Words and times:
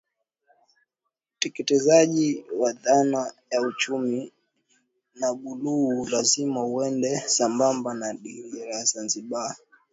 Utekelezaji 1.35 2.45
wa 2.59 2.73
dhana 2.73 3.33
ya 3.51 3.61
uchumi 3.61 4.31
wa 5.21 5.35
Buluu 5.35 6.07
lazima 6.09 6.65
uende 6.65 7.19
sambamba 7.25 7.93
na 7.93 8.13
Dira 8.13 8.65
ya 8.75 8.83
Zanzibar 8.83 9.55